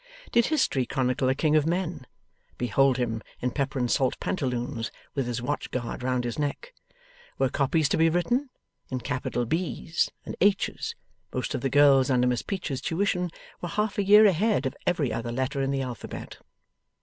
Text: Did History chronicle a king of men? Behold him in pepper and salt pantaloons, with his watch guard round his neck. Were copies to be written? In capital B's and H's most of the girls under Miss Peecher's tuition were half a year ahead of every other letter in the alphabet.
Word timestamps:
Did 0.31 0.47
History 0.47 0.87
chronicle 0.87 1.29
a 1.29 1.35
king 1.35 1.55
of 1.55 1.67
men? 1.67 2.07
Behold 2.57 2.97
him 2.97 3.21
in 3.39 3.51
pepper 3.51 3.77
and 3.77 3.91
salt 3.91 4.19
pantaloons, 4.19 4.91
with 5.13 5.27
his 5.27 5.43
watch 5.43 5.69
guard 5.69 6.01
round 6.01 6.23
his 6.23 6.39
neck. 6.39 6.73
Were 7.37 7.49
copies 7.49 7.87
to 7.89 7.97
be 7.97 8.09
written? 8.09 8.49
In 8.89 9.01
capital 9.01 9.45
B's 9.45 10.09
and 10.25 10.35
H's 10.41 10.95
most 11.31 11.53
of 11.53 11.61
the 11.61 11.69
girls 11.69 12.09
under 12.09 12.25
Miss 12.25 12.41
Peecher's 12.41 12.81
tuition 12.81 13.29
were 13.61 13.69
half 13.69 13.99
a 13.99 14.03
year 14.03 14.25
ahead 14.25 14.65
of 14.65 14.75
every 14.87 15.13
other 15.13 15.31
letter 15.31 15.61
in 15.61 15.69
the 15.69 15.83
alphabet. 15.83 16.39